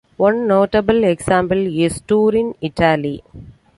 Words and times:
One 0.17 0.47
notable 0.47 1.03
example 1.03 1.59
is 1.79 2.01
Turin, 2.07 2.55
Italy. 2.59 3.21